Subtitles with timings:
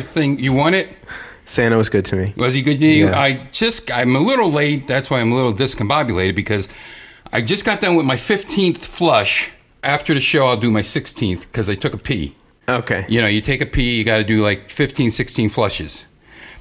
[0.00, 0.38] thing.
[0.38, 0.96] You won it.
[1.44, 2.34] Santa was good to me.
[2.36, 3.06] Was he good to you?
[3.06, 3.18] Yeah.
[3.18, 4.86] I just, I'm a little late.
[4.86, 6.68] That's why I'm a little discombobulated because
[7.32, 9.52] I just got done with my 15th flush.
[9.82, 12.34] After the show, I'll do my 16th because I took a pee.
[12.68, 13.06] Okay.
[13.08, 16.06] You know, you take a pee, you got to do like 15, 16 flushes.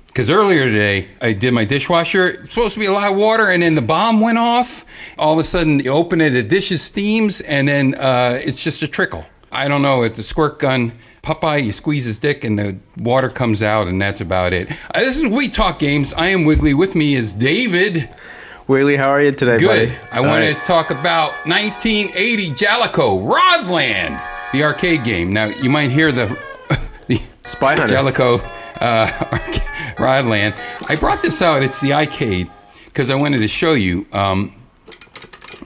[0.07, 2.27] Because earlier today, I did my dishwasher.
[2.27, 4.85] It's supposed to be a lot of water, and then the bomb went off.
[5.17, 8.81] All of a sudden, you open it, the dishes steams, and then uh, it's just
[8.81, 9.25] a trickle.
[9.55, 10.03] I don't know.
[10.03, 10.91] At the squirt gun,
[11.23, 14.69] Popeye, you squeeze his dick, and the water comes out, and that's about it.
[14.93, 16.13] Uh, this is We Talk Games.
[16.13, 16.73] I am Wiggly.
[16.73, 18.09] With me is David.
[18.67, 19.89] Wiggly, how are you today, Good.
[19.89, 19.97] buddy?
[20.11, 25.31] I want to talk about 1980 Jaleco Rodland, the arcade game.
[25.31, 26.37] Now, you might hear the,
[27.07, 27.93] the Spy Hunter.
[27.95, 28.41] Jaleco
[28.81, 29.07] uh,
[29.97, 30.59] Rodland.
[30.89, 31.63] I brought this out.
[31.63, 32.49] It's the arcade
[32.85, 34.53] because I wanted to show you um,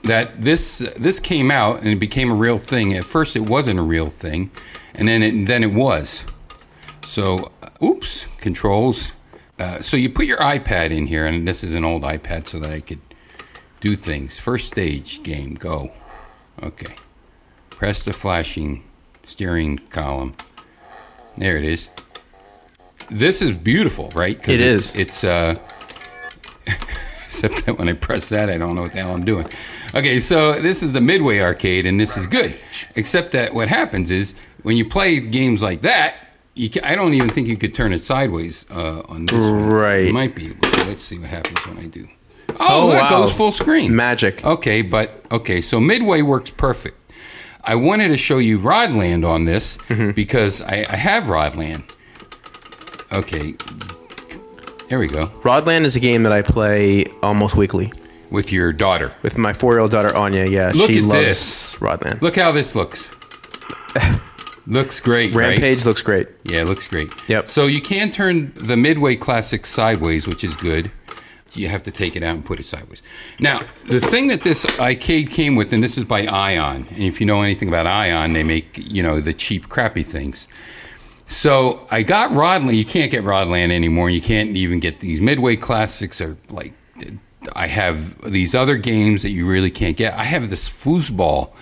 [0.04, 2.94] that this this came out and it became a real thing.
[2.96, 4.50] At first, it wasn't a real thing,
[4.94, 6.24] and then it then it was.
[7.04, 7.50] So,
[7.82, 9.14] oops, controls.
[9.58, 12.58] Uh, so you put your iPad in here, and this is an old iPad, so
[12.60, 13.00] that I could
[13.80, 14.38] do things.
[14.38, 15.90] First stage game, go.
[16.62, 16.94] Okay.
[17.68, 18.84] Press the flashing
[19.22, 20.34] steering column.
[21.36, 21.90] There it is.
[23.10, 24.36] This is beautiful, right?
[24.48, 24.98] It it's, is.
[24.98, 25.58] It's uh,
[27.30, 29.46] except that when I press that, I don't know what the hell I'm doing.
[29.94, 32.58] Okay, so this is the Midway arcade, and this is good.
[32.96, 36.16] Except that what happens is when you play games like that,
[36.54, 39.68] you ca I don't even think you could turn it sideways uh, on this one.
[39.70, 40.06] Right.
[40.08, 40.84] You might be able to.
[40.84, 42.08] Let's see what happens when I do.
[42.50, 43.20] Oh, Oh, that wow.
[43.20, 43.94] goes full screen.
[43.94, 44.44] Magic.
[44.44, 46.96] Okay, but okay, so Midway works perfect.
[47.62, 50.10] I wanted to show you Rodland on this Mm-hmm.
[50.22, 51.84] because I, I have Rodland.
[53.12, 53.54] Okay,
[54.90, 55.26] there we go.
[55.42, 57.92] Rodland is a game that I play almost weekly
[58.30, 59.12] With your daughter.
[59.22, 60.46] with my four-year-old daughter Anya.
[60.46, 61.76] Yeah, Look she at loves this.
[61.76, 62.20] Rodland.
[62.20, 63.14] Look how this looks.
[64.66, 65.48] looks great, right?
[65.50, 66.28] Rampage looks great.
[66.44, 67.10] Yeah, it looks great.
[67.28, 67.48] Yep.
[67.48, 70.90] So you can turn the Midway Classic sideways, which is good.
[71.52, 73.02] You have to take it out and put it sideways.
[73.40, 77.20] Now, the thing that this arcade came with, and this is by Ion, and if
[77.20, 80.46] you know anything about Ion, they make you know the cheap, crappy things.
[81.30, 82.76] So I got Rodland.
[82.76, 84.10] You can't get Rodland anymore.
[84.10, 86.74] You can't even get these Midway Classics or like.
[87.54, 90.12] I have these other games that you really can't get.
[90.12, 91.52] I have this foosball,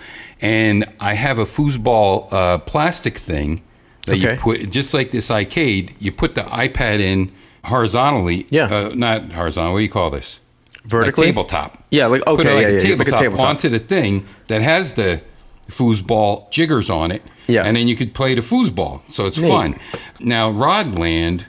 [0.41, 3.61] and I have a foosball uh, plastic thing
[4.05, 5.95] that you put just like this arcade.
[5.99, 7.31] You put the iPad in
[7.63, 8.45] horizontally.
[8.49, 8.65] Yeah.
[8.65, 9.73] uh, not horizontal.
[9.73, 10.39] What do you call this?
[10.83, 11.27] Vertically?
[11.27, 11.83] Like tabletop.
[11.91, 13.47] Yeah, like- okay, like yeah, a yeah, yeah, like a tabletop tabletop.
[13.49, 15.21] onto the thing that has the
[15.69, 17.21] foosball jiggers on it.
[17.47, 17.63] Yeah.
[17.63, 19.47] and then you could play the foosball, so it's Neat.
[19.49, 19.75] fun.
[20.19, 21.45] Now, Rodland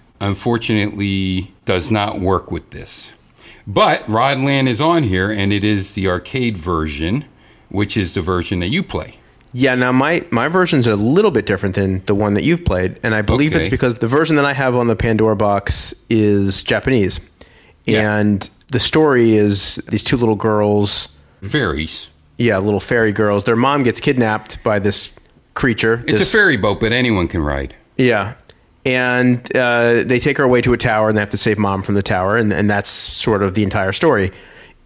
[0.54, 3.12] unfortunately does not work with this,
[3.66, 7.24] but Rodland is on here, and it is the arcade version,
[7.68, 9.16] which is the version that you play.
[9.52, 12.98] Yeah, now my my version's a little bit different than the one that you've played,
[13.02, 16.62] and I believe it's because the version that I have on the Pandora box is
[16.62, 17.20] Japanese,
[17.84, 18.16] Yeah.
[18.18, 21.08] and the story is these two little girls,
[21.42, 22.10] Varies.
[22.40, 23.44] Yeah, little fairy girls.
[23.44, 25.10] Their mom gets kidnapped by this
[25.54, 26.02] creature.
[26.08, 27.74] It's this- a ferry boat, but anyone can ride.
[27.96, 28.34] Yeah.
[28.86, 31.82] And uh, they take her away to a tower and they have to save mom
[31.82, 32.38] from the tower.
[32.38, 34.32] And, and that's sort of the entire story.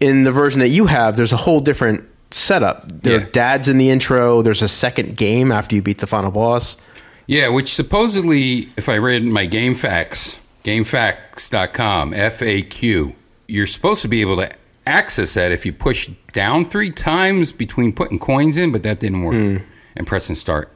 [0.01, 2.89] In the version that you have, there's a whole different setup.
[3.03, 3.25] Their Yeah.
[3.31, 4.41] dad's in the intro.
[4.41, 6.81] There's a second game after you beat the final boss.
[7.25, 13.15] Yeah, which supposedly, if I read my GameFAQs, gamefaqs.com, FAQ,
[13.47, 14.49] you're supposed to be able to
[14.85, 19.23] access that if you push down three times between putting coins in, but that didn't
[19.23, 19.61] work.
[19.97, 20.71] And pressing start.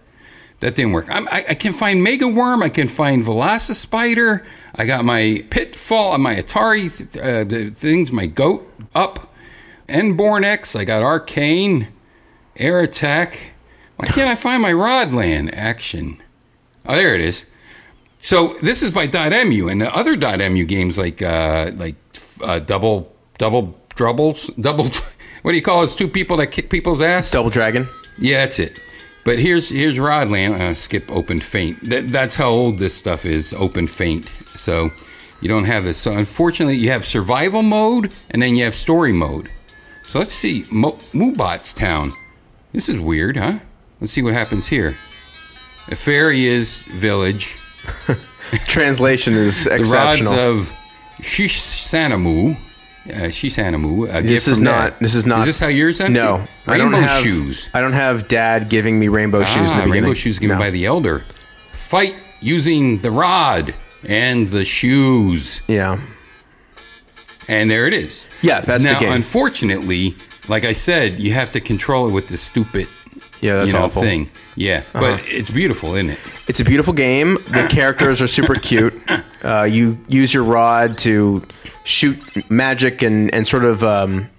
[0.61, 1.07] That didn't work.
[1.09, 2.61] I'm, I, I can find Mega Worm.
[2.63, 4.43] I can find Velocispider.
[4.75, 9.33] I got my Pitfall on my Atari th- uh, things, my Goat up.
[9.87, 10.75] Enborn X.
[10.75, 11.87] I got Arcane,
[12.57, 13.53] Air Attack.
[13.95, 16.21] Why can't I find my Rodland action?
[16.85, 17.45] Oh, there it is.
[18.19, 20.15] So this is by .mu, and the other
[20.49, 21.95] .mu games like uh, like
[22.43, 24.89] uh, double double doubles double.
[25.41, 25.85] What do you call it?
[25.85, 27.31] It's two people that kick people's ass.
[27.31, 27.87] Double Dragon.
[28.19, 28.77] Yeah, that's it.
[29.23, 30.59] But here's here's Rodland.
[30.59, 31.79] Uh, skip open faint.
[31.89, 33.53] That, that's how old this stuff is.
[33.53, 34.25] Open faint.
[34.55, 34.91] So
[35.39, 35.97] you don't have this.
[35.97, 39.49] So unfortunately, you have survival mode and then you have story mode.
[40.03, 40.65] So let's see.
[40.71, 42.11] Mo- Moobot's town.
[42.73, 43.59] This is weird, huh?
[44.01, 44.97] Let's see what happens here.
[45.87, 47.55] A fairy is village.
[48.67, 50.33] Translation is exceptional.
[50.33, 50.75] The rods of
[51.21, 52.57] Sheesanomo.
[53.07, 54.07] Uh, Sheesanomo.
[54.13, 54.91] A this gift is not.
[54.91, 54.99] Dad.
[54.99, 55.39] This is not.
[55.39, 56.21] Is this how yours ended?
[56.21, 57.69] No, I don't Rainbow have shoes.
[57.73, 60.03] I don't have Dad giving me rainbow shoes in the Ah, beginning.
[60.03, 60.63] rainbow shoes given No.
[60.63, 61.23] by the elder.
[61.71, 63.73] Fight using the rod
[64.07, 65.61] and the shoes.
[65.67, 65.99] Yeah.
[67.47, 68.27] And there it is.
[68.43, 69.13] Yeah, that's the now, game.
[69.13, 70.15] unfortunately,
[70.47, 72.87] like I said, you have to control it with the stupid
[73.41, 74.01] Yeah, that's you know, awful.
[74.01, 74.09] Uh-huh.
[74.09, 74.29] thing.
[74.55, 76.19] Yeah, but it's beautiful, isn't it?
[76.47, 77.35] It's a beautiful game.
[77.47, 78.93] The characters are super cute.
[79.43, 81.43] Uh, you use your rod to
[81.85, 82.17] shoot
[82.51, 84.29] magic and, and sort of, um,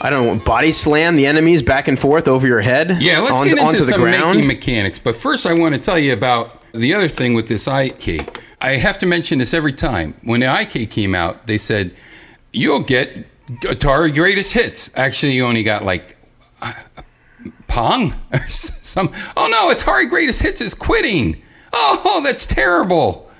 [0.00, 3.02] I don't know, body slam the enemies back and forth over your head.
[3.02, 4.36] Yeah, let's on- get into onto the some ground.
[4.36, 4.98] making mechanics.
[5.00, 8.38] But first, I want to tell you about the other thing with this iCade.
[8.60, 10.14] I have to mention this every time.
[10.22, 11.94] When the iCade came out, they said
[12.52, 13.10] you'll get
[13.62, 14.90] Atari Greatest Hits.
[14.94, 16.16] Actually, you only got like
[17.70, 19.12] Pong or some.
[19.36, 21.40] Oh no, Atari Greatest Hits is quitting.
[21.72, 23.30] Oh, that's terrible.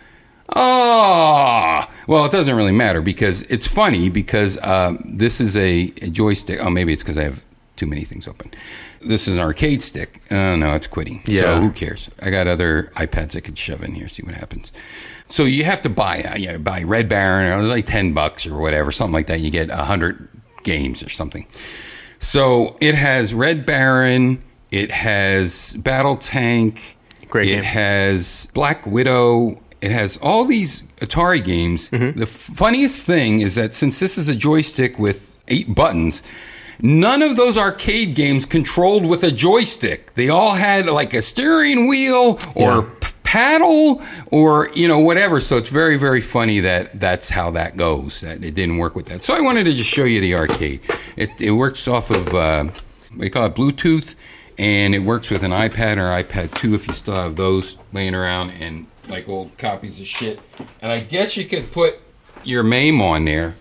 [0.57, 6.09] Oh, well, it doesn't really matter because it's funny because um, this is a, a
[6.09, 6.59] joystick.
[6.61, 7.45] Oh, maybe it's because I have
[7.77, 8.51] too many things open.
[9.01, 10.21] This is an arcade stick.
[10.31, 11.23] Oh, no, it's quitting.
[11.25, 11.41] Yeah.
[11.43, 12.11] So who cares?
[12.21, 14.73] I got other iPads I could shove in here, see what happens.
[15.29, 18.47] So you have to buy, uh, you know, buy Red Baron or like 10 bucks
[18.47, 19.41] or whatever, something like that.
[19.41, 20.29] You get 100
[20.65, 21.47] games or something.
[22.21, 26.97] So it has Red Baron, it has Battle Tank,
[27.29, 27.63] Great it game.
[27.65, 31.89] has Black Widow, it has all these Atari games.
[31.91, 32.19] Mm-hmm.
[32.19, 36.23] The funniest thing is that since this is a joystick with eight buttons,
[36.83, 40.13] none of those arcade games controlled with a joystick.
[40.15, 42.71] They all had like a steering wheel or
[43.03, 43.09] Yeah.
[43.31, 48.23] Paddle or you know whatever so it's very very funny that that's how that goes
[48.23, 50.81] that it didn't work with that so i wanted to just show you the arcade
[51.17, 52.65] it, it works off of uh,
[53.31, 54.17] call it bluetooth
[54.59, 58.17] and it works with an ipad or ipad 2 if you still have those laying
[58.17, 60.41] around and like old copies of shit
[60.83, 62.01] and i guess you could put
[62.43, 63.55] your MAME on there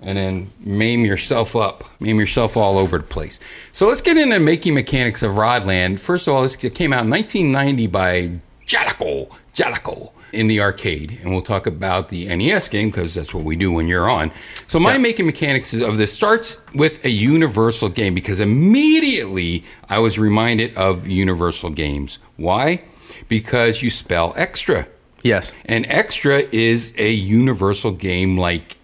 [0.00, 3.38] and then maim yourself up, maim yourself all over the place.
[3.70, 6.00] So let's get into making mechanics of Rodland.
[6.00, 11.30] First of all, this came out in 1990 by Jaleco, Jaleco in the arcade, and
[11.30, 14.32] we'll talk about the NES game because that's what we do when you're on.
[14.66, 20.18] So my making mechanics of this starts with a Universal game because immediately I was
[20.18, 22.18] reminded of Universal games.
[22.36, 22.82] Why?
[23.28, 24.86] Because you spell extra.
[25.22, 25.52] Yes.
[25.64, 28.76] And Extra is a universal game like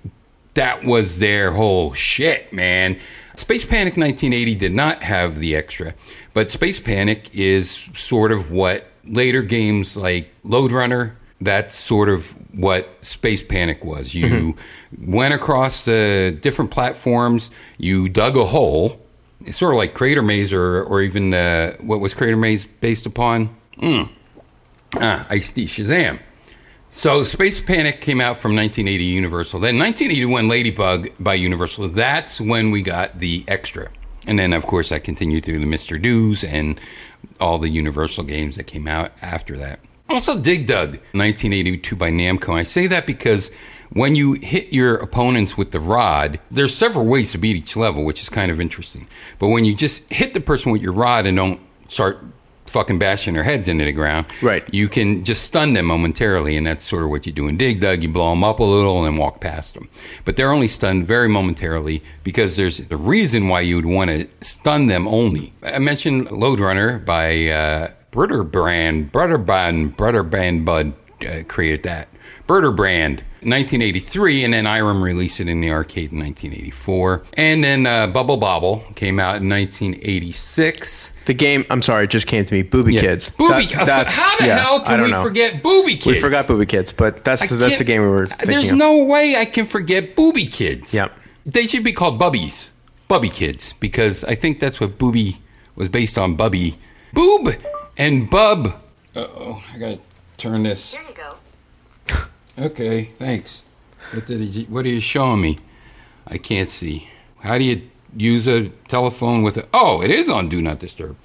[0.54, 2.98] that was their whole shit, man.
[3.34, 5.94] Space Panic 1980 did not have the extra,
[6.34, 12.30] but Space Panic is sort of what later games like Lode Runner, that's sort of
[12.56, 14.14] what Space Panic was.
[14.14, 14.56] You
[14.98, 19.00] went across uh, different platforms, you dug a hole.
[19.40, 23.06] It's sort of like Crater Maze or, or even uh, what was Crater Maze based
[23.06, 23.54] upon?
[23.76, 24.10] Mm.
[24.96, 26.20] Ah, Ice T Shazam.
[26.90, 29.60] So Space Panic came out from 1980 Universal.
[29.60, 31.88] Then 1981 Ladybug by Universal.
[31.88, 33.90] That's when we got the extra.
[34.26, 36.00] And then of course I continued through the Mr.
[36.00, 36.80] Doos and
[37.40, 39.80] all the Universal games that came out after that.
[40.10, 42.54] Also Dig Dug 1982 by Namco.
[42.54, 43.50] I say that because
[43.90, 48.04] when you hit your opponents with the rod, there's several ways to beat each level,
[48.04, 49.06] which is kind of interesting.
[49.38, 52.22] But when you just hit the person with your rod and don't start
[52.68, 54.62] fucking bashing their heads into the ground, Right.
[54.72, 57.80] you can just stun them momentarily, and that's sort of what you do in Dig
[57.80, 58.02] Dug.
[58.02, 59.88] You blow them up a little and then walk past them.
[60.24, 64.26] But they're only stunned very momentarily because there's a reason why you would want to
[64.40, 65.52] stun them only.
[65.62, 70.92] I mentioned Lode Runner by uh, Brotherbrand, Brotherbrand, Brotherbrand Bud
[71.26, 72.08] uh, created that.
[72.46, 73.22] Brotherbrand.
[73.42, 77.22] 1983, and then Irem released it in the arcade in 1984.
[77.34, 81.12] And then uh, Bubble Bobble came out in 1986.
[81.26, 82.62] The game, I'm sorry, it just came to me.
[82.62, 83.00] Booby Yeah.
[83.02, 83.30] Kids.
[83.30, 83.66] Booby.
[83.66, 85.22] That- that's- how the yeah, hell I can don't we know.
[85.22, 86.06] forget Booby Kids?
[86.06, 88.78] We forgot Booby Kids, but that's that's the game we were thinking There's of.
[88.78, 90.92] no way I can forget Booby Kids.
[90.94, 91.12] Yep.
[91.46, 92.68] They should be called Bubbies.
[93.08, 93.72] Bubby Kids.
[93.74, 95.38] Because I think that's what Booby
[95.76, 96.76] was based on Bubby.
[97.14, 97.54] Boob
[97.96, 98.66] and Bub.
[99.16, 99.98] Uh oh, I gotta
[100.36, 100.94] turn this.
[100.94, 101.34] Here you go.
[102.58, 103.64] Okay, thanks.
[104.12, 105.58] What, did he, what are you showing me?
[106.26, 107.08] I can't see.
[107.40, 107.82] How do you
[108.16, 109.68] use a telephone with a.
[109.72, 111.16] Oh, it is on Do Not Disturb.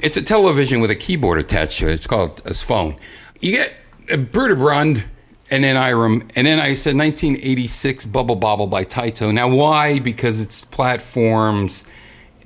[0.00, 1.92] It's a television with a keyboard attached to it.
[1.92, 2.96] It's called a phone.
[3.40, 3.72] You get
[4.10, 5.04] a Bruderbrand
[5.50, 9.32] and then Irem, and then I said 1986 Bubble Bobble by Taito.
[9.32, 10.00] Now, why?
[10.00, 11.84] Because it's platforms.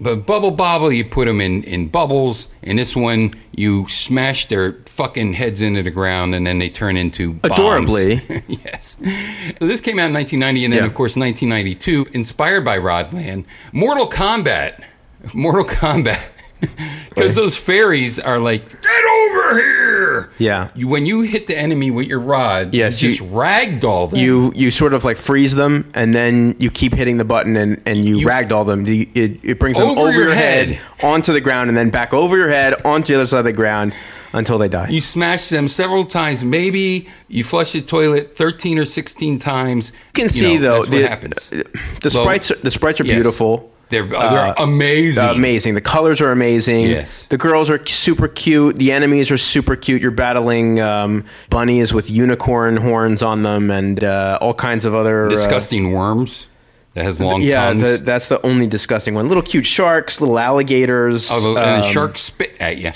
[0.00, 2.48] But Bubble Bobble, you put them in, in bubbles.
[2.62, 6.96] And this one, you smash their fucking heads into the ground and then they turn
[6.96, 7.52] into bombs.
[7.54, 8.20] Adorably.
[8.48, 8.98] yes.
[9.60, 10.86] So this came out in 1990, and then, Yeah.
[10.86, 13.44] of course, 1992, inspired by Rodland.
[13.72, 14.82] Mortal Kombat.
[15.34, 16.32] Mortal Kombat.
[17.08, 20.30] Because those fairies are like, get over here.
[20.38, 20.68] Yeah.
[20.74, 24.18] You, when you hit the enemy with your rod, Yes, you just you- ragdoll them.
[24.20, 27.80] You you sort of like freeze them, and then you keep hitting the button, and,
[27.86, 28.86] and you, ragdoll them.
[28.86, 30.68] You- It, it brings them Over over, your your head.
[30.72, 31.04] head.
[31.04, 33.52] onto the ground, and then back over your head onto the other side of the
[33.52, 33.92] ground
[34.32, 34.88] until they die.
[34.88, 36.42] You smash them several times.
[36.42, 39.92] Maybe you flush the toilet 13 or 16 times.
[39.92, 41.50] You can see know, though the, happens.
[42.00, 43.14] the sprites the sprites are yes.
[43.14, 43.71] beautiful.
[43.92, 45.24] They're they're amazing.
[45.24, 45.74] amazing.
[45.74, 46.86] The colors are amazing.
[46.88, 47.26] Yes.
[47.26, 48.78] The girls are super cute.
[48.78, 50.02] The enemies are super cute.
[50.02, 55.26] You're battling um, bunnies with unicorn horns on them and uh, all kinds of other.
[55.26, 56.48] uh, Disgusting worms
[56.94, 57.98] that has long yeah, tongues.
[57.98, 59.28] the, that's the only disgusting one.
[59.28, 62.90] Little cute sharks, little alligators, oh, and um, sharks spit at you.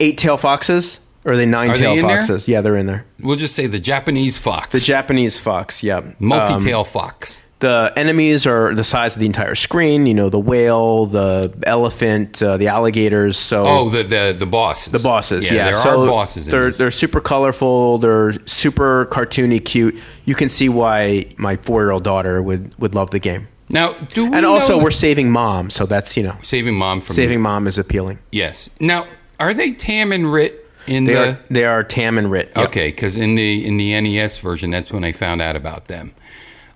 [0.00, 1.00] eight tail foxes.
[1.24, 2.16] Or are they nine tail in there?
[2.16, 2.48] foxes?
[2.48, 3.04] Yeah, they're in there.
[3.20, 4.72] We'll just say the Japanese fox.
[4.72, 6.00] The Japanese fox, yeah.
[6.18, 7.44] multi-tail Um, fox.
[7.62, 10.04] The enemies are the size of the entire screen.
[10.06, 13.38] You know, the whale, the elephant, uh, the alligators.
[13.38, 14.92] So Oh, the the the bosses.
[14.92, 15.64] The bosses, yeah.
[15.64, 16.46] there so are bosses.
[16.46, 17.98] They're they're super colorful.
[17.98, 19.94] They're super cartoony, cute.
[20.26, 23.48] You can see why my four year old daughter would would love the game.
[23.70, 27.00] now, do we And also, know- we're saving mom, so that's you know, saving mom
[27.00, 28.18] from saving mom is appealing.
[28.30, 28.68] Yes.
[28.80, 29.06] Now,
[29.40, 31.28] are they Tam and Rit in They the?
[31.30, 32.52] are they are Tam and Rit.
[32.56, 32.68] Yep.
[32.68, 36.12] Okay, because in the in the NES version, that's when I found out about them.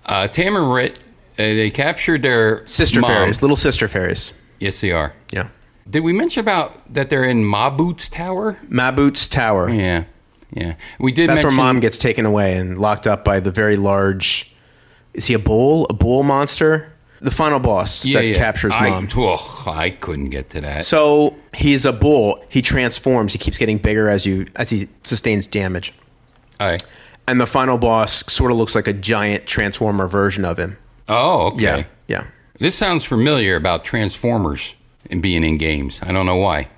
[0.07, 0.97] Uh, Tam and Rit, uh,
[1.37, 3.09] they captured their sister mom.
[3.11, 4.33] fairies, little sister fairies.
[4.59, 5.13] Yes, they are.
[5.31, 5.49] Yeah,
[5.89, 8.53] Did we mention about that they're in Maboot's tower?
[8.69, 9.69] Maboot's tower.
[9.69, 10.05] Yeah,
[10.51, 10.75] yeah.
[10.99, 11.29] We did.
[11.29, 14.53] That's where mom gets taken away and locked up by the very large.
[15.13, 15.85] Is he a bull?
[15.89, 16.93] A bull monster?
[17.19, 18.35] The final boss Yeah, that yeah.
[18.35, 19.07] captures I, mom.
[19.15, 20.85] oh, I couldn't get to that.
[20.85, 22.43] So he's a bull.
[22.49, 23.33] He transforms.
[23.33, 25.93] He keeps getting bigger as you as he sustains damage.
[26.59, 26.83] All right.
[27.27, 30.77] And the final boss sort of looks like a giant transformer version of him.
[31.09, 31.63] Oh, okay.
[31.63, 32.27] Yeah, yeah.
[32.59, 34.75] This sounds familiar about Transformers
[35.11, 36.01] and being in games.
[36.01, 36.69] I don't know why.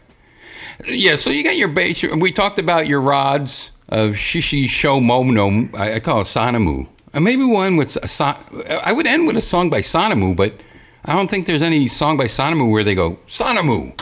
[0.86, 2.04] Yeah, so you got your base.
[2.04, 5.74] We talked about your rods of Shishi Shomono.
[5.76, 6.88] I, I call it Sanamu.
[7.14, 8.36] Uh, maybe one with a son,
[8.70, 10.54] I would end with a song by Sanamu, but
[11.06, 14.00] I don't think there's any song by Sanamu where they go Sanamu.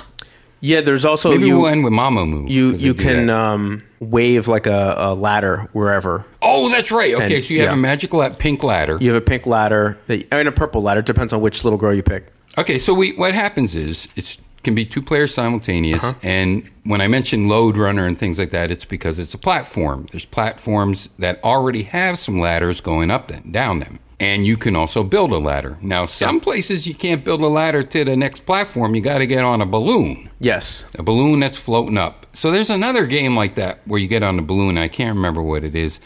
[0.60, 2.50] Yeah, there's also Maybe you we'll end with Mamamoo.
[2.50, 6.26] you you can um, wave like a, a ladder wherever.
[6.42, 7.14] oh, that's right.
[7.14, 7.74] Okay, and- so you have yeah.
[7.74, 8.98] a magic la- pink ladder.
[9.00, 11.02] You have a pink ladder that, and a purple ladder.
[11.02, 12.28] Depends on which little girl you pick.
[12.58, 17.08] Okay, so we what happens is it can be two players simultaneous, and when I
[17.08, 20.08] mention lode runner and things like that, it's because it's a platform.
[20.12, 24.76] There's platforms that already have some ladders going up and down them, and you can
[24.76, 25.78] also build a ladder.
[25.82, 28.96] Now, some places you can't build a ladder to the next platform.
[28.96, 30.86] You got to get on a balloon, Yes.
[30.98, 32.26] a balloon that's floating up.
[32.34, 34.78] So there's another game like that where you get on a balloon.
[34.78, 36.00] I can't remember what it is.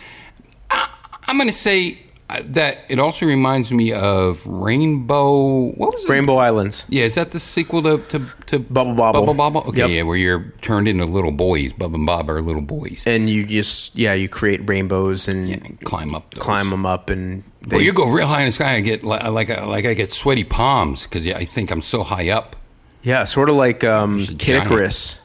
[0.69, 0.89] I,
[1.23, 1.99] I'm going to say.
[2.31, 5.71] Uh, That it also reminds me of Rainbow.
[5.77, 6.09] What was it?
[6.09, 6.85] Rainbow Islands.
[6.89, 9.19] Yeah, is that the sequel to to, to Bubble Bobble.
[9.21, 9.61] Bubble Bobble?
[9.69, 9.89] Okay, Yep.
[9.89, 11.73] yeah, where you're turned into little boys.
[11.73, 13.03] Bubba and Bob are little boys.
[13.05, 16.33] And you just yeah you create rainbows and And climb up.
[16.33, 16.43] Those.
[16.43, 18.73] climb them up and they, Well, you go real high in the sky.
[18.75, 22.29] I get li- like like I get sweaty palms because I think I'm so high
[22.29, 22.55] up.
[23.03, 25.20] yeah sort of like um, Kid Icarus.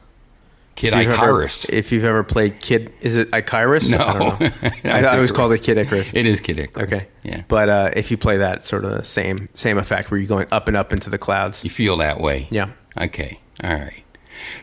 [0.77, 1.65] Kid If you've ever- Icarus.
[1.69, 3.89] If you've ever played Kid, is it Icarus?
[3.89, 4.71] No, I don't know.
[4.91, 6.13] I, always called it Kid Icarus.
[6.13, 6.93] It is Kid Icarus.
[6.93, 7.07] Okay.
[7.23, 7.41] Yeah.
[7.47, 10.45] But uh, if you play that, sort of the same same effect where you're going
[10.51, 11.63] up and up into the clouds.
[11.63, 12.47] You feel that way.
[12.51, 12.69] Yeah.
[12.95, 13.39] Okay.
[13.63, 14.03] All right.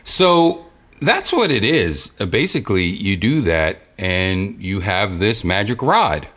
[0.05, 0.65] So
[1.01, 2.11] that's what it is.
[2.17, 6.29] Uh, basically, you do that, and you have this magic rod.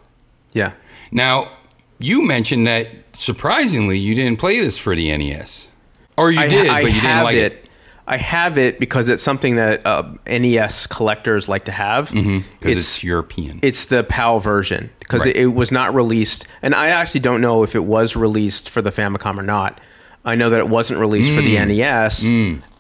[0.55, 0.73] Yeah.
[1.13, 1.53] Now,
[2.01, 5.69] you mentioned that surprisingly, you didn't play this for the NES,
[6.17, 7.53] or you I, did, I but you didn't like it.
[7.53, 7.68] it.
[8.11, 12.11] I have it because it's something that uh, NES collectors like to have.
[12.11, 12.43] because
[12.77, 13.61] it's, European.
[13.63, 15.37] It's the PAL version because Right.
[15.37, 18.81] it, it was not released, and I actually don't know if it was released for
[18.81, 19.79] the Famicom or not.
[20.25, 21.69] I know that it wasn't released for the Mm.
[21.69, 22.25] NES,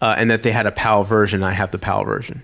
[0.02, 1.42] uh, and that they had a PAL version.
[1.42, 2.42] I have the PAL version.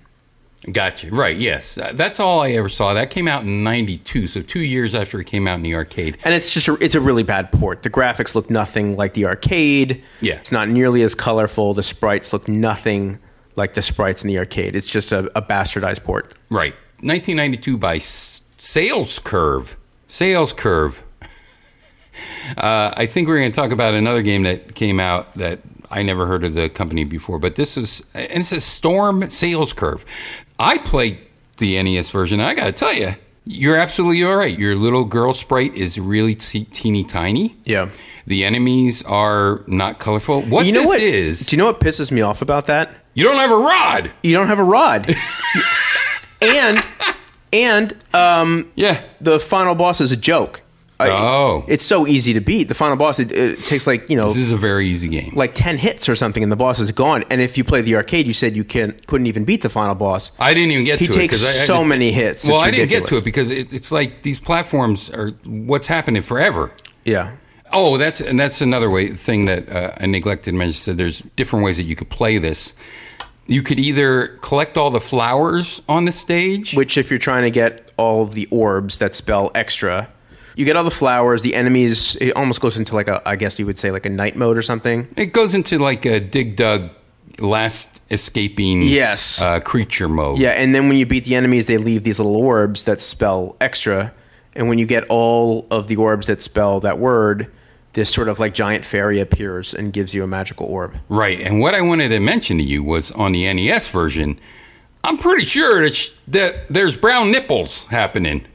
[0.73, 1.11] Gotcha.
[1.11, 1.37] Right.
[1.37, 1.79] Yes.
[1.79, 2.95] Uh, That's all I ever saw.
[2.95, 6.19] That came out in '92, so two years after it came out in the arcade.
[6.25, 7.83] And it's just a, it's a really bad port.
[7.83, 10.03] The graphics look nothing like the arcade.
[10.21, 10.35] Yeah.
[10.35, 11.75] it's not nearly as colorful.
[11.75, 13.19] The sprites look nothing
[13.57, 14.75] like the sprites in the arcade.
[14.75, 16.35] It's just a, a bastardized port.
[16.51, 16.73] Right.
[17.01, 19.77] 1992 by S- Sales Curve.
[20.09, 21.05] Sales Curve.
[22.57, 25.61] Uh, I think we're going to talk about another game that came out that
[25.95, 29.73] I never heard of the company before, but this is, and it's a Storm Sales
[29.73, 30.05] Curve.
[30.59, 31.19] I played
[31.59, 33.15] the NES version, and I got to tell you,
[33.47, 34.59] you're absolutely all right.
[34.59, 37.55] Your little girl sprite is really te- teeny tiny.
[37.65, 37.91] Yeah.
[38.27, 40.43] The enemies are not colorful.
[40.43, 42.91] What you know this what is, Do you know what pisses me off about that?
[43.15, 44.11] you don't have a rod.
[44.25, 45.15] You don't have a rod.
[46.43, 46.85] and
[47.53, 49.01] and um, Yeah.
[49.21, 50.63] the final boss is a joke.
[51.01, 51.65] Oh.
[51.69, 52.65] it's so easy to beat.
[52.69, 55.33] The final boss it, it takes like you know This is a very easy game.
[55.35, 57.25] like ten hits or something, and the boss is gone.
[57.31, 59.95] And if you play the arcade, you said you can couldn't even beat the final
[59.95, 60.31] boss.
[60.39, 62.47] I didn't even get He to takes it because I I so did- many hits.
[62.47, 63.21] Well, It's I didn't get to ridiculous.
[63.23, 66.71] it because it, it's like these platforms are what's happening forever.
[67.05, 67.33] Yeah.
[67.73, 70.75] Oh, that's and that's another way thing that uh, I neglected to mention.
[70.75, 72.73] Said there's different ways that you could play this.
[73.47, 76.75] You could either collect all the flowers on the stage.
[76.75, 80.09] Which, if you're trying to get all of the orbs that spell extra,
[80.57, 81.43] You get all the flowers.
[81.43, 82.17] The enemies.
[82.17, 83.23] It almost goes into like a.
[83.29, 85.09] I guess you would say like a night mode or something.
[85.17, 86.91] It goes into like a dig dug,
[87.41, 89.41] last escaping Yes.
[89.41, 90.39] uh, creature mode.
[90.39, 93.57] Yeah, and then when you beat the enemies, they leave these little orbs that spell
[93.61, 94.13] extra.
[94.55, 97.51] And when you get all of the orbs that spell that word,
[97.95, 100.97] this sort of like giant fairy appears and gives you a magical orb.
[101.09, 101.41] Right.
[101.41, 104.39] And what I wanted to mention to you was on the NES version,
[105.03, 108.47] I'm pretty sure that, that there's brown nipples happening.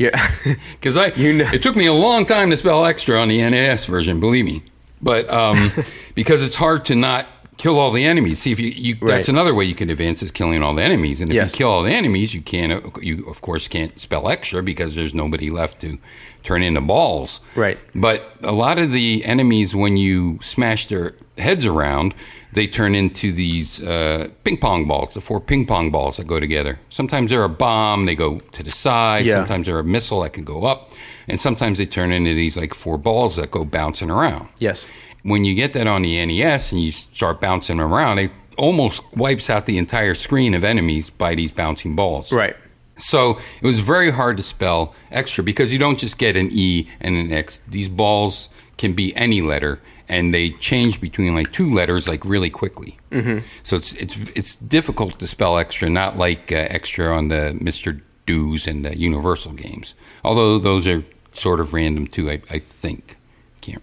[0.00, 0.18] Yeah.
[0.72, 3.38] Because I, You know- it took me a long time to spell extra on the
[3.38, 4.62] NES version, believe me.
[5.02, 5.70] But um,
[6.14, 7.26] because it's hard to not
[7.58, 8.38] kill all the enemies.
[8.38, 11.20] See, if you, you that's another way you can advance is killing all the enemies.
[11.20, 11.52] And if Yes.
[11.52, 15.12] you kill all the enemies, you can't, you of course can't spell extra because there's
[15.14, 15.98] nobody left to
[16.42, 17.42] turn into balls.
[17.54, 17.82] Right.
[17.94, 22.14] But a lot of the enemies, when you smash their heads around,
[22.52, 26.40] they turn into these uh, ping pong balls, the four ping pong balls that go
[26.40, 26.78] together.
[26.88, 29.26] Sometimes they're a bomb, they go to the side.
[29.26, 29.34] Yeah.
[29.34, 30.90] Sometimes they're a missile that can go up.
[31.28, 34.48] And sometimes they turn into these like four balls that go bouncing around.
[34.58, 34.90] yes.
[35.22, 39.50] When you get that on the NES and you start bouncing around, it almost wipes
[39.50, 42.32] out the entire screen of enemies by these bouncing balls.
[42.32, 42.56] Right.
[42.96, 46.88] So it was very hard to spell extra because you don't just get an E
[47.02, 47.60] and an X.
[47.68, 49.80] These balls can be any letter,
[50.10, 52.98] and they change between like two letters like really quickly.
[53.10, 53.46] Mm-hmm.
[53.62, 58.02] So it's it's it's difficult to spell extra, not like uh, extra on the Mister
[58.26, 59.94] Doos and the Universal games.
[60.24, 62.30] Although those are sort of random too.
[62.30, 63.16] I, I think
[63.60, 63.82] can't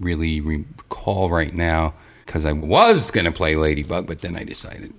[0.00, 1.94] really recall right now
[2.26, 4.92] because I was going to play Ladybug, but then I decided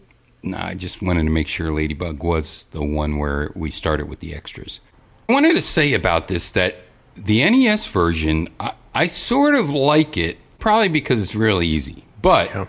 [0.44, 4.22] no, I just wanted to make sure Ladybug was the one where we started with
[4.22, 4.80] the extras.
[5.30, 6.78] I wanted to say about this that
[7.16, 12.50] the NES version, I, I sort of like it, probably because it's really easy, but
[12.50, 12.66] Yeah.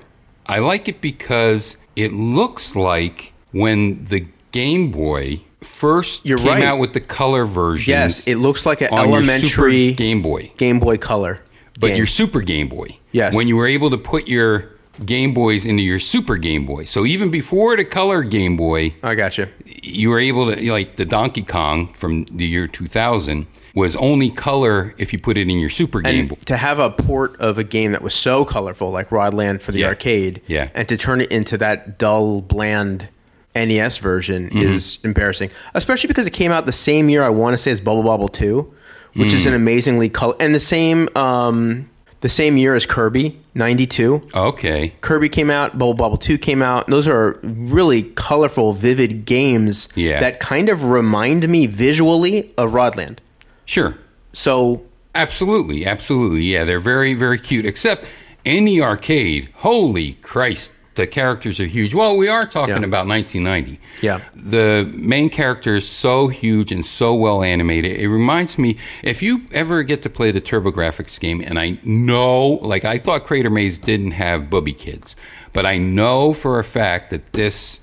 [0.48, 6.62] I like it because it looks like when the Game Boy first You're came right.
[6.64, 7.92] out with the color version.
[7.92, 10.50] Yes, it looks like an elementary Game Boy.
[10.56, 11.40] Game Boy Color.
[11.78, 11.96] But game.
[11.96, 12.98] your Super Game Boy.
[13.12, 13.34] Yes.
[13.36, 14.70] When you were able to put your
[15.04, 16.84] Game Boys into your Super Game Boy.
[16.84, 19.48] So even before the color Game Boy, I got you.
[19.82, 24.94] you were able to, like the Donkey Kong from the year 2000, was only color
[24.98, 26.36] if you put it in your Super Game Boy.
[26.44, 29.80] To have a port of a game that was so colorful, like Rodland for the
[29.80, 29.88] Yeah.
[29.88, 30.68] arcade, Yeah.
[30.74, 33.08] and to turn it into that dull, bland
[33.54, 34.58] NES version Mm-hmm.
[34.74, 35.50] is embarrassing.
[35.74, 38.28] Especially because it came out the same year I want to say as Bubble Bobble
[38.28, 38.72] Two,
[39.14, 39.34] which Mm.
[39.36, 41.86] is an amazingly color and the same um,
[42.22, 44.20] the same year as Kirby '92.
[44.34, 44.94] Okay.
[45.02, 46.86] Kirby came out, Bubble Bobble 2 came out.
[46.88, 50.18] Those are really colorful, vivid games Yeah.
[50.20, 53.18] that kind of remind me visually of Rodland.
[53.66, 53.96] Sure.
[54.32, 54.82] So,
[55.14, 55.84] Absolutely.
[55.84, 56.42] Absolutely.
[56.44, 57.66] Yeah, they're very, very cute.
[57.66, 58.06] Except
[58.46, 61.94] in the arcade, holy Christ, the characters are huge.
[61.94, 62.84] Well, we are talking Yeah.
[62.88, 63.80] about 1990.
[64.02, 64.20] Yeah.
[64.34, 67.98] The main character is so huge and so well animated.
[67.98, 72.58] It reminds me, if you ever get to play the TurboGrafx game, and I know,
[72.62, 75.16] like, I thought Crater Maze didn't have booby kids,
[75.52, 77.80] but I know for a fact that this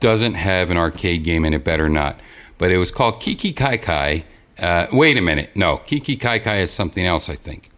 [0.00, 2.18] doesn't have an arcade game and it better not.
[2.58, 4.24] But it was called Kiki Kai Kai.
[4.58, 5.50] Uh, wait a minute.
[5.56, 7.70] No, Kiki Kai Kai is something else, I think.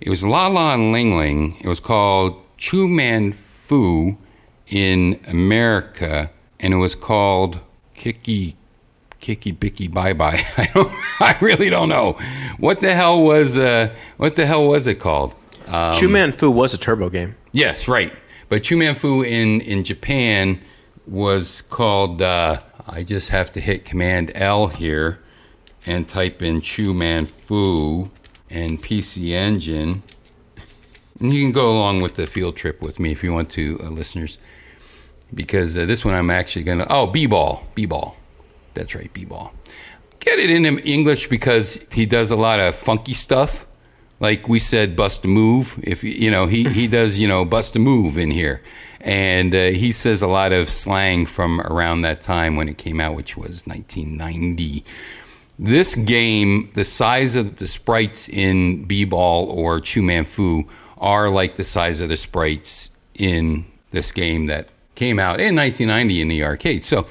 [0.00, 1.56] It was La La and Ling Ling.
[1.60, 3.32] It was called Chew Man
[3.68, 4.16] Fu
[4.66, 7.58] in America, and it was called
[7.94, 8.56] Kiki
[9.20, 10.40] Kiki Bicky Bye Bye.
[10.56, 10.90] I don't.
[11.20, 12.12] I really don't know
[12.58, 13.58] what the hell was.
[13.58, 15.34] Uh, what the hell was it called?
[15.66, 17.36] Um, Chew Man Fu was a turbo game.
[17.52, 18.10] Yes, right.
[18.48, 20.60] But Chew Man Fu in, in Japan
[21.06, 22.22] was called.
[22.22, 25.18] Uh, I just have to hit Command L here
[25.84, 28.10] and type in Chew Man Fu
[28.48, 30.04] and PC Engine.
[31.20, 33.88] You can go along with the field trip with me if you want to, uh,
[33.88, 34.38] listeners.
[35.34, 36.86] Because uh, this one I'm actually going to.
[36.90, 37.66] Oh, Be Ball.
[37.74, 38.16] Be Ball.
[38.74, 39.52] That's right, Be Ball.
[40.20, 43.66] Get it in English because he does a lot of funky stuff
[44.20, 47.76] like we said bust a move if you know he he does you know bust
[47.76, 48.62] a move in here
[49.00, 53.00] and uh, he says a lot of slang from around that time when it came
[53.00, 54.84] out which was 1990
[55.58, 60.66] this game the size of the sprites in b-ball or chew man fu
[61.00, 66.20] are like the size of the sprites in this game that came out in 1990
[66.20, 67.06] in the arcade so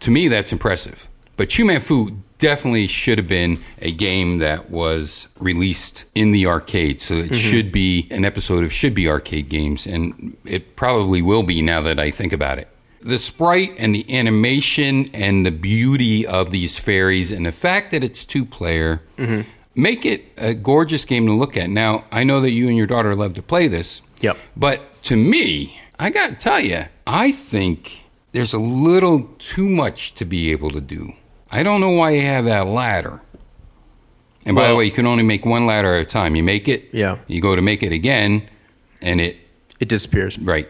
[0.00, 4.70] to me that's impressive but chew man fu definitely should have been a game that
[4.70, 7.00] was released in the arcade.
[7.00, 7.34] So it mm-hmm.
[7.34, 11.82] should be an episode of Should Be Arcade Games, and it probably will be now
[11.82, 12.68] that I think about it.
[13.00, 18.02] The sprite and the animation and the beauty of these fairies and the fact that
[18.02, 19.48] it's two player mm-hmm.
[19.78, 21.70] Make it a gorgeous game to look at.
[21.70, 24.02] Now, I know that you and your daughter love to play this.
[24.20, 24.36] Yep.
[24.56, 30.14] But to me, I got to tell you, I think there's a little too much
[30.16, 31.12] to be able to do.
[31.50, 33.22] I don't know why you have that ladder.
[34.44, 36.34] And by the way, you can only make one ladder at a time.
[36.34, 37.18] You make it, Yeah.
[37.26, 38.48] You go to make it again,
[39.02, 39.36] and it
[39.80, 40.38] It disappears.
[40.38, 40.68] right.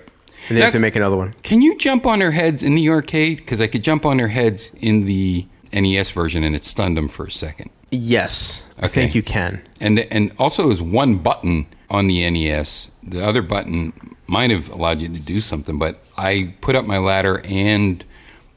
[0.49, 1.35] And they have to make another one.
[1.43, 3.39] Can you jump on their heads in the arcade?
[3.39, 7.09] Because I could jump on their heads in the NES version, and it stunned them
[7.09, 7.71] for a second.
[7.91, 8.69] Yes.
[8.79, 8.87] okay.
[8.87, 9.63] I think you can.
[9.81, 12.91] And and also, there's one button on the NES.
[13.03, 13.93] The other button
[14.27, 18.05] might have allowed you to do something, but I put up my ladder and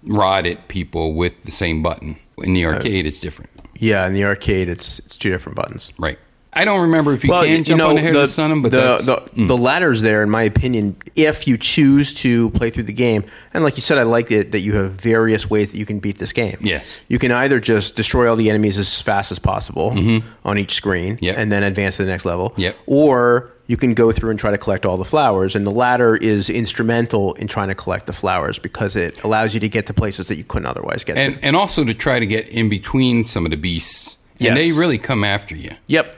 [0.03, 2.17] rod at people with the same button.
[2.39, 3.51] In the arcade, it's different.
[3.75, 5.93] Yeah, in the arcade, it's it's two different buttons.
[5.99, 6.17] Right.
[6.53, 9.29] I don't remember if you can jump on the head of the sun, but the,
[9.35, 13.23] the, the ladder's there, in my opinion, if you choose to play through the game.
[13.53, 15.99] And like you said, I like it that you have various ways that you can
[15.99, 16.57] beat this game.
[16.59, 16.99] Yes.
[17.07, 19.95] You can either just destroy all the enemies as fast as possible
[20.43, 21.23] on each screen Mm-hmm.
[21.23, 21.37] Yep.
[21.37, 22.53] and then advance to the next level.
[22.57, 22.75] Yep.
[22.85, 25.55] Or you can go through and try to collect all the flowers.
[25.55, 29.61] And the ladder is instrumental in trying to collect the flowers because it allows you
[29.61, 31.45] to get to places that you couldn't otherwise get and to.
[31.45, 34.17] and also to try to get in between some of the beasts.
[34.49, 35.71] And they really come after you.
[35.87, 36.15] Yep.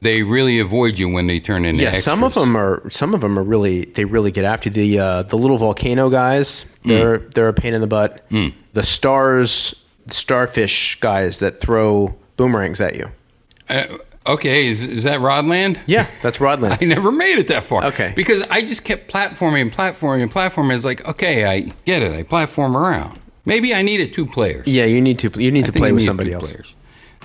[0.00, 3.20] They really avoid you when they turn into Yeah, some of them are some of
[3.22, 4.74] them are really they really get after you.
[4.74, 6.66] the uh, the little volcano guys.
[6.84, 8.26] They're they're a pain in the butt.
[8.72, 9.74] The stars
[10.08, 13.10] starfish guys that throw boomerangs at you.
[13.68, 13.86] Uh,
[14.26, 15.78] okay, is, is that Rodland?
[15.86, 16.76] Yeah, that's Rodland.
[16.82, 17.84] I never made it that far.
[17.86, 18.12] Okay.
[18.14, 20.74] Because I just kept platforming and platforming and platforming.
[20.74, 22.12] It's like, okay, I get it.
[22.12, 23.18] I platform around.
[23.46, 24.66] Maybe I needed two players.
[24.66, 26.50] yeah, you need to you need I to play with somebody else.
[26.52, 26.74] Players.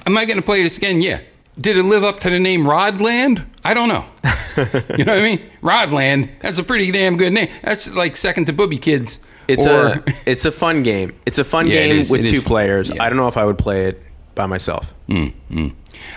[0.06, 1.02] Am I going to play this again?
[1.02, 1.22] Yeah.
[1.60, 3.46] Did it live up to the name Rodland?
[3.64, 4.06] I don't know.
[4.98, 5.42] you know what I mean?
[5.62, 6.30] Rodland.
[6.40, 7.50] That's a pretty damn good name.
[7.64, 9.20] That's like second to Booby Kids.
[9.48, 11.14] It's or, a it's a fun game.
[11.26, 12.12] It's a fun Yeah, game is.
[12.12, 12.90] with two players.
[12.90, 13.04] Yeah.
[13.04, 14.02] I don't know if I would play it
[14.36, 14.94] by myself.
[15.10, 15.34] I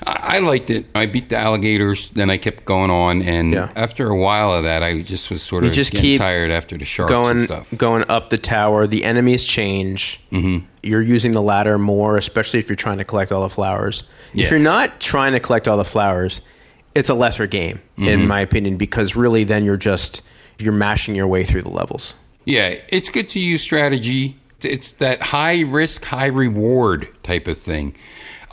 [0.06, 0.87] I liked it.
[0.94, 3.68] I beat the alligators, then I kept going on, and Yeah.
[3.76, 6.85] after a while of that, I just was sort of just keep tired after the
[6.85, 7.74] sharks and going stuff.
[7.76, 8.87] going up the tower.
[8.87, 10.20] The enemies change.
[10.32, 10.64] Mm-hmm.
[10.82, 14.02] You're using the ladder more, especially if you're trying to collect all the flowers.
[14.35, 14.46] Yes.
[14.46, 16.40] If you're not trying to collect all the flowers,
[16.94, 18.08] it's a lesser game, Mm-hmm.
[18.08, 20.22] in my opinion, because really then you're just
[20.58, 22.14] you're mashing your way through the levels.
[22.44, 24.37] Yeah, it's good to use strategy.
[24.62, 27.94] It's that high risk, high reward type of thing.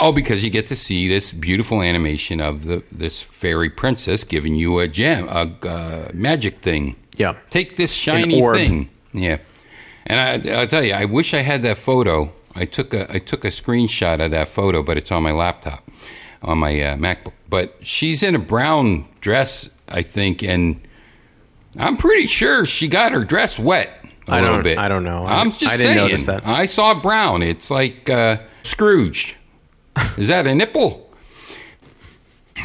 [0.01, 4.55] Oh, because you get to see this beautiful animation of the this fairy princess giving
[4.55, 6.95] you a gem, a uh, magic thing.
[7.17, 7.35] Yeah.
[7.49, 8.89] Take this shiny thing.
[9.11, 9.39] Yeah.
[10.05, 12.31] And I, I'll tell you, I wish I had that photo.
[12.55, 15.83] I took a I took a screenshot of that photo, but it's on my laptop,
[16.41, 17.33] on my uh, MacBook.
[17.49, 20.79] But she's in a brown dress, I think, and
[21.77, 23.91] I'm pretty sure she got her dress wet
[24.27, 24.77] a I little don't- bit.
[24.77, 25.25] I don't know.
[25.25, 25.97] I'm just I didn't saying.
[25.97, 26.47] notice that.
[26.47, 27.43] I saw brown.
[27.43, 29.35] It's like uh, Scrooge.
[30.17, 31.09] Is that a nipple?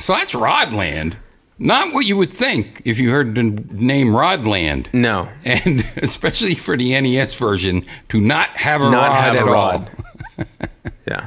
[0.00, 1.14] So that's Rodland.
[1.58, 4.92] Not what you would think if you heard the name Rodland.
[4.92, 9.42] No, And especially for the NES version, to not have a not rod have at
[9.42, 9.54] a all.
[9.54, 9.90] rod.
[11.06, 11.26] yeah.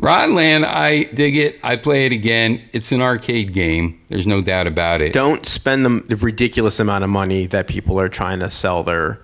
[0.00, 1.60] Rodland, I dig it.
[1.62, 2.62] I play it again.
[2.72, 4.00] It's an arcade game.
[4.08, 5.12] There's no doubt about it.
[5.12, 9.20] Don't spend the ridiculous amount of money that people are trying to sell their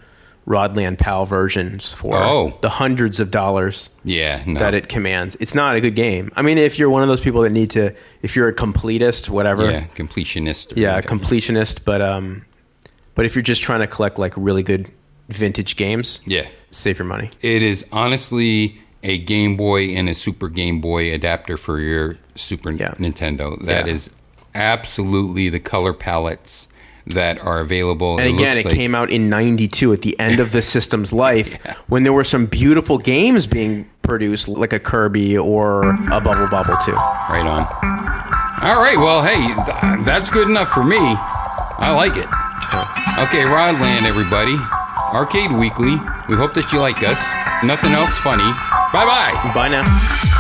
[0.49, 2.15] Rodland PAL versions for.
[2.17, 2.59] Oh.
[2.63, 4.59] The hundreds of dollars Yeah, no.
[4.61, 5.37] that it commands.
[5.41, 6.31] It's not a good game.
[6.37, 9.29] I mean, if you're one of those people that need to, if you're a completist,
[9.29, 9.71] whatever.
[9.71, 10.73] yeah, completionist.
[10.75, 11.15] Yeah, whatever.
[11.17, 11.85] completionist.
[11.85, 12.45] But um,
[13.15, 14.91] but if you're just trying to collect like really good
[15.29, 16.47] vintage games, yeah.
[16.71, 17.31] save your money.
[17.43, 22.71] It is honestly a Game Boy and a Super Game Boy adapter for your Super
[22.73, 22.93] Yeah.
[22.95, 23.63] Nintendo.
[23.65, 23.93] That Yeah.
[23.93, 24.11] is
[24.55, 26.68] absolutely the color palettes
[27.15, 28.19] that are available.
[28.19, 31.13] And again, looks it like- came out in '92 at the end of the system's
[31.27, 31.57] life,
[31.89, 36.77] when there were some beautiful games being produced, like a Kirby or a Bubble Bobble
[36.85, 36.93] 2.
[36.93, 37.67] Right on.
[38.63, 38.97] All right.
[38.97, 40.97] Well, hey, th- that's good enough for me.
[40.99, 42.27] I like it.
[43.29, 44.57] Okay, Rodland, everybody.
[45.15, 45.97] Arcade Weekly.
[46.29, 47.21] We hope that you like us.
[47.65, 48.43] Nothing else funny.
[48.93, 49.51] Bye bye.
[49.55, 50.38] Bye now.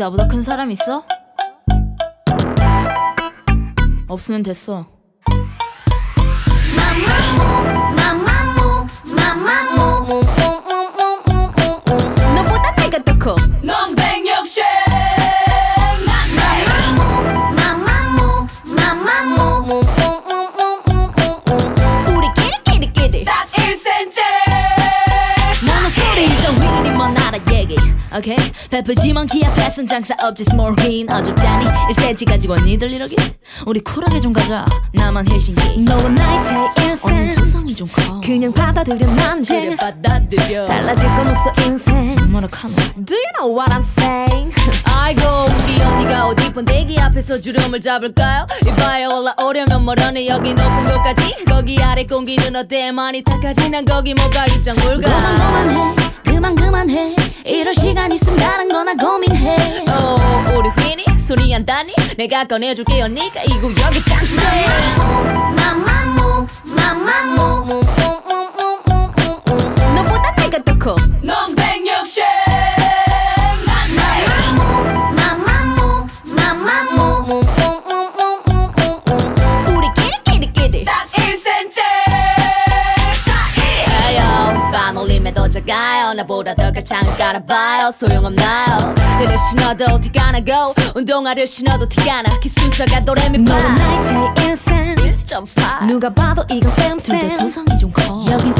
[0.00, 1.04] 나보다 큰 사람 있어?
[4.08, 4.86] 없으면 됐어.
[28.16, 28.36] 오케이
[28.70, 31.66] 베프지만 키 앞에선 장사 없지 small win 어줍잖니?
[31.94, 33.14] 1cm 가지고 니들 이러기?
[33.66, 34.64] 우리 쿨하게 좀 가자.
[34.94, 35.80] 나만 헬싱키.
[35.82, 37.34] 너와 나의 차이 언니 1cm.
[37.34, 38.20] 두성이 좀 커.
[38.20, 40.66] 그냥 받아들여 난쟁 받아들여.
[40.66, 42.16] 달라질 건 없어 인생.
[42.30, 42.74] 뭐라 카노.
[43.04, 44.52] Do you know what I'm saying?
[44.84, 45.22] 아이고
[45.64, 48.46] 우리 언니가 어디 번데기 앞에서 주름을 잡을까요?
[48.66, 51.44] 이봐요 올라오려면 멀어네 여기 높은 곳까지?
[51.46, 52.90] 거기 아래 공기는 어때?
[52.92, 53.70] 많이 탁하지?
[53.70, 55.36] 난 거기 뭐가 입장 물가 그만
[55.68, 55.94] 그만해
[56.30, 57.14] 그만 그만해.
[57.44, 59.84] 이럴 시간 있으면 다른 거나 고민해.
[59.88, 60.16] 어
[60.56, 64.40] 우리 휘니 소리 안 다니 내가 꺼내줄게 언니가 이 구역의 장소
[65.56, 66.46] 마마무.
[66.76, 67.82] 마마무
[69.94, 70.96] 너보다 내가 더커
[85.50, 86.12] 작아요?
[86.14, 87.90] 나보다 더 가창을 깔아봐요.
[87.90, 88.94] 소용없나요?
[89.18, 92.38] 내를 신어도 티가 나고 운동화를 신어도 티가 나.
[92.40, 98.02] 기순서가 도레미파 너와 나의 차이 인생 1.8 누가 봐도 이건 쌤쌤 둘다 두성이 좀 커.
[98.30, 98.54] 여긴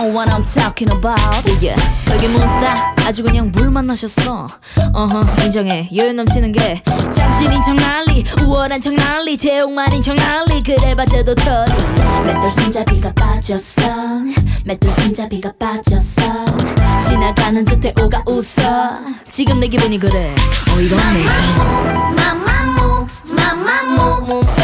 [0.00, 1.44] know what I'm talking about.
[1.60, 1.76] Yeah.
[2.06, 2.66] 거기 몬스터
[3.06, 4.46] 아주 그냥 물 만 나셨어.
[4.92, 6.82] 어허 인정해 여유 넘치는 게
[7.12, 11.72] 정신인 척 난리 우월한 척 난리 제옥만인 척 난리 그래봤자도 털이
[12.26, 13.82] 맷돌 손잡이가 빠졌어.
[14.64, 16.22] 맷돌 손잡이가 빠졌어.
[17.06, 19.00] 지나가는 듯해 오가 웃어.
[19.28, 20.34] 지금 내 기분이 그래.
[20.74, 21.24] 어이가 없네.
[22.16, 24.59] 마마무 마마무 너보다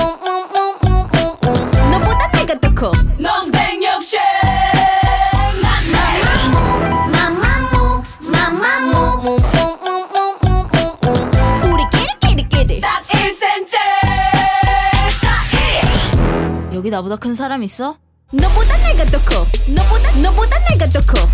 [16.86, 17.98] 여기 나보다 큰 사람 있어?
[18.30, 19.44] 너보다 내가 더 커.
[19.66, 21.28] 너보다 너보다 내가 더 커.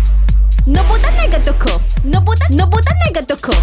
[0.65, 1.79] 너보다 내가 더 커.
[2.03, 3.53] 너보다 너보다 내가 더 커.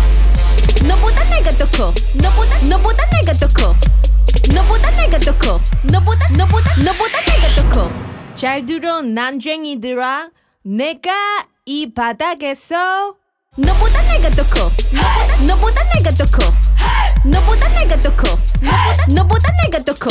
[0.86, 1.92] 너보다 내가 더 커.
[2.14, 3.74] 너보다 너보다 내가 더 커.
[4.54, 5.60] 너보다 내가 더 커.
[5.82, 7.90] 너보다 너보다 너보다 내가 더 커.
[8.36, 10.28] 잘 들어 난쟁이들아.
[10.62, 11.10] 내가
[11.66, 13.16] 이 바닥에서
[13.56, 14.70] 너보다 내가 더 커.
[14.92, 16.54] 너보다 너보다 내가 더 커.
[17.24, 18.38] 너보다 내가 더 커.
[18.62, 20.10] 너보다 너보다 내가 더 커.